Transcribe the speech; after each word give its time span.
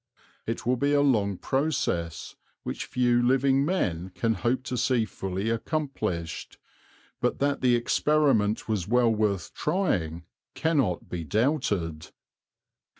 It 0.47 0.65
will 0.65 0.77
be 0.77 0.93
a 0.93 1.01
long 1.01 1.37
process 1.37 2.35
which 2.63 2.87
few 2.87 3.21
living 3.21 3.63
men 3.63 4.09
can 4.15 4.33
hope 4.33 4.63
to 4.63 4.75
see 4.75 5.05
fully 5.05 5.51
accomplished; 5.51 6.57
but 7.19 7.37
that 7.37 7.61
the 7.61 7.75
experiment 7.75 8.67
was 8.67 8.87
well 8.87 9.13
worth 9.13 9.53
trying 9.53 10.23
cannot 10.55 11.07
be 11.07 11.23
doubted. 11.23 12.07